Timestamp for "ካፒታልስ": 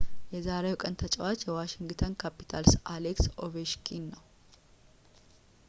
2.23-2.73